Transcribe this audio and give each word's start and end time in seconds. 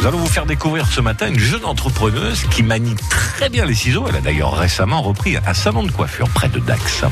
Nous 0.00 0.06
allons 0.06 0.18
vous 0.18 0.26
faire 0.26 0.46
découvrir 0.46 0.86
ce 0.86 1.00
matin 1.00 1.26
une 1.26 1.40
jeune 1.40 1.64
entrepreneuse 1.64 2.44
qui 2.50 2.62
manie 2.62 2.94
très 3.10 3.48
bien 3.48 3.66
les 3.66 3.74
ciseaux. 3.74 4.06
Elle 4.08 4.16
a 4.16 4.20
d'ailleurs 4.20 4.56
récemment 4.56 5.02
repris 5.02 5.36
un 5.36 5.54
salon 5.54 5.82
de 5.82 5.90
coiffure 5.90 6.28
près 6.30 6.48
de 6.48 6.60
Dax. 6.60 7.02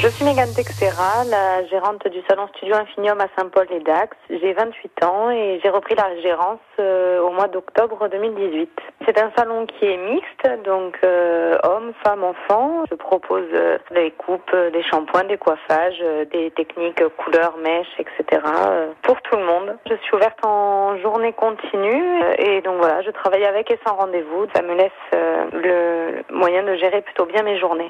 Je 0.00 0.06
suis 0.06 0.24
Mégane 0.24 0.54
Texera, 0.54 1.24
la 1.24 1.66
gérante 1.66 2.06
du 2.06 2.20
salon 2.28 2.46
Studio 2.54 2.76
Infinium 2.76 3.20
à 3.20 3.26
Saint-Paul-les-Dax. 3.36 4.16
J'ai 4.30 4.52
28 4.52 5.04
ans 5.04 5.28
et 5.32 5.58
j'ai 5.60 5.70
repris 5.70 5.96
la 5.96 6.20
gérance 6.20 6.60
euh, 6.78 7.20
au 7.20 7.32
mois 7.32 7.48
d'octobre 7.48 8.08
2018. 8.08 8.70
C'est 9.04 9.18
un 9.18 9.32
salon 9.36 9.66
qui 9.66 9.86
est 9.86 9.96
mixte, 9.96 10.64
donc 10.64 10.96
euh, 11.02 11.58
hommes, 11.64 11.92
femmes, 12.04 12.22
enfants. 12.22 12.84
Je 12.88 12.94
propose 12.94 13.48
euh, 13.52 13.78
des 13.90 14.12
coupes, 14.12 14.54
des 14.72 14.84
shampoings, 14.84 15.24
des 15.24 15.36
coiffages, 15.36 15.98
euh, 16.00 16.24
des 16.26 16.52
techniques 16.52 17.02
couleurs, 17.16 17.56
mèches, 17.56 17.98
etc. 17.98 18.40
euh, 18.46 18.92
pour 19.02 19.20
tout 19.22 19.34
le 19.36 19.44
monde. 19.44 19.78
Je 19.90 19.96
suis 19.96 20.14
ouverte 20.14 20.38
en 20.44 20.96
journée 20.98 21.32
continue 21.32 22.22
euh, 22.22 22.34
et 22.38 22.60
donc 22.60 22.76
voilà, 22.78 23.02
je 23.02 23.10
travaille 23.10 23.44
avec 23.44 23.68
et 23.72 23.80
sans 23.84 23.96
rendez-vous. 23.96 24.46
Ça 24.54 24.62
me 24.62 24.76
laisse 24.76 24.92
euh, 25.14 25.44
le 25.52 26.34
moyen 26.36 26.62
de 26.62 26.76
gérer 26.76 27.02
plutôt 27.02 27.24
bien 27.26 27.42
mes 27.42 27.58
journées. 27.58 27.88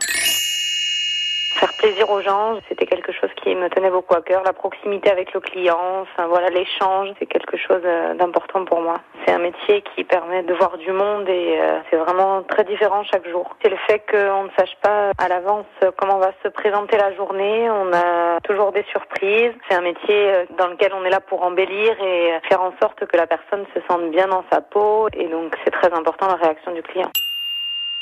Faire 1.58 1.72
plaisir 1.76 2.08
aux 2.08 2.20
gens, 2.20 2.60
c'était 2.68 2.86
quelque 2.86 3.10
chose 3.10 3.30
qui 3.42 3.52
me 3.52 3.68
tenait 3.68 3.90
beaucoup 3.90 4.14
à 4.14 4.22
cœur. 4.22 4.44
La 4.44 4.52
proximité 4.52 5.10
avec 5.10 5.32
le 5.32 5.40
client, 5.40 6.02
enfin 6.02 6.28
voilà, 6.28 6.50
l'échange, 6.50 7.08
c'est 7.18 7.26
quelque 7.26 7.56
chose 7.56 7.82
euh, 7.84 8.14
d'important 8.14 8.64
pour 8.64 8.80
moi. 8.80 9.00
C'est 9.26 9.32
un 9.32 9.40
métier 9.40 9.82
qui 9.82 10.04
permet 10.04 10.44
de 10.44 10.54
voir 10.54 10.78
du 10.78 10.92
monde 10.92 11.28
et 11.28 11.58
euh, 11.60 11.80
c'est 11.90 11.96
vraiment 11.96 12.44
très 12.44 12.62
différent 12.62 13.02
chaque 13.02 13.28
jour. 13.28 13.56
C'est 13.60 13.70
le 13.70 13.76
fait 13.88 14.04
qu'on 14.08 14.44
ne 14.44 14.50
sache 14.56 14.76
pas 14.82 15.10
à 15.18 15.26
l'avance 15.26 15.66
comment 15.96 16.18
va 16.18 16.30
se 16.44 16.48
présenter 16.48 16.96
la 16.96 17.12
journée. 17.16 17.68
On 17.68 17.92
a 17.92 18.38
toujours 18.44 18.70
des 18.70 18.84
surprises. 18.92 19.52
C'est 19.68 19.74
un 19.74 19.80
métier 19.80 20.32
euh, 20.32 20.44
dans 20.58 20.68
lequel 20.68 20.92
on 20.94 21.04
est 21.04 21.10
là 21.10 21.18
pour 21.18 21.42
embellir 21.42 22.00
et 22.00 22.38
faire 22.48 22.62
en 22.62 22.72
sorte 22.80 23.04
que 23.04 23.16
la 23.16 23.26
personne 23.26 23.66
se 23.74 23.80
sente 23.90 24.12
bien 24.12 24.28
dans 24.28 24.44
sa 24.52 24.60
peau. 24.60 25.08
Et 25.12 25.26
donc 25.26 25.56
c'est 25.64 25.72
très 25.72 25.92
important 25.92 26.28
la 26.28 26.36
réaction 26.36 26.70
du 26.72 26.82
client. 26.82 27.10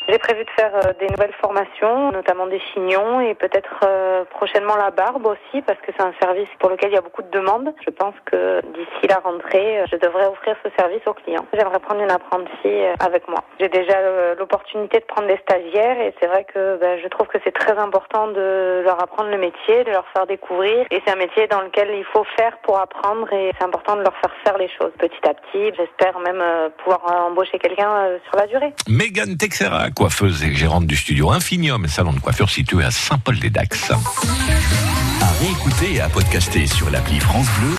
J'ai 0.08 0.18
prévu 0.18 0.44
de 0.44 0.50
faire 0.50 0.72
euh, 0.76 0.92
des 1.00 1.08
nouvelles 1.08 1.34
formations, 1.40 2.12
notamment 2.12 2.46
des 2.46 2.60
chignons 2.72 3.20
et 3.20 3.34
peut-être 3.34 3.80
euh, 3.84 4.24
prochainement 4.30 4.76
la 4.76 4.92
barbe 4.92 5.26
aussi 5.26 5.62
parce 5.62 5.80
que 5.80 5.90
c'est 5.96 6.02
un 6.02 6.12
service 6.20 6.48
pour 6.60 6.70
lequel 6.70 6.90
il 6.90 6.94
y 6.94 6.98
a 6.98 7.00
beaucoup 7.00 7.22
de 7.22 7.30
demandes. 7.30 7.74
Je 7.84 7.90
pense 7.90 8.14
que 8.24 8.60
d'ici 8.72 9.08
la 9.08 9.16
rentrée, 9.16 9.80
euh, 9.80 9.86
je 9.90 9.96
devrais 9.96 10.26
offrir 10.26 10.54
ce 10.64 10.70
service 10.78 11.02
aux 11.06 11.14
clients. 11.14 11.44
J'aimerais 11.52 11.80
prendre 11.80 12.02
une 12.02 12.10
apprentie 12.10 12.84
avec 13.00 13.26
moi. 13.28 13.42
J'ai 13.58 13.68
déjà 13.68 14.34
l'opportunité 14.38 15.00
de 15.00 15.04
prendre 15.06 15.26
des 15.26 15.38
stagiaires 15.38 16.00
et 16.00 16.14
c'est 16.20 16.28
vrai 16.28 16.44
que 16.44 16.76
ben, 16.76 17.00
je 17.02 17.08
trouve 17.08 17.26
que 17.26 17.38
c'est 17.42 17.52
très 17.52 17.76
important 17.76 18.28
de 18.28 18.82
leur 18.84 19.02
apprendre 19.02 19.30
le 19.30 19.38
métier, 19.38 19.82
de 19.82 19.90
leur 19.90 20.06
faire 20.14 20.26
découvrir 20.26 20.86
et 20.90 21.02
c'est 21.04 21.12
un 21.12 21.16
métier 21.16 21.48
dans 21.48 21.62
lequel 21.62 21.90
il 21.90 22.04
faut 22.04 22.24
faire 22.36 22.56
pour 22.58 22.78
apprendre 22.78 23.32
et 23.32 23.50
c'est 23.58 23.64
important 23.64 23.96
de 23.96 24.02
leur 24.02 24.14
faire 24.18 24.32
faire 24.44 24.58
les 24.58 24.68
choses 24.68 24.92
petit 24.98 25.28
à 25.28 25.34
petit. 25.34 25.74
J'espère 25.76 26.18
même 26.20 26.42
pouvoir 26.78 27.26
embaucher 27.26 27.58
quelqu'un 27.58 28.18
sur 28.28 28.36
la 28.36 28.46
durée. 28.46 28.72
Mégane 28.88 29.36
Texera, 29.36 29.90
coiffeuse 29.96 30.44
et 30.44 30.54
gérante 30.54 30.86
du 30.86 30.94
studio 30.94 31.32
Infinium, 31.32 31.88
salon 31.88 32.12
de 32.12 32.20
coiffure 32.20 32.50
situé 32.50 32.84
à 32.84 32.90
Saint-Paul-des-Dax. 32.90 33.92
À 33.92 35.30
réécouter 35.40 35.94
et 35.94 36.00
à 36.02 36.10
podcaster 36.10 36.66
sur 36.66 36.90
l'appli 36.90 37.18
France 37.18 37.46
Bleu 37.58 37.70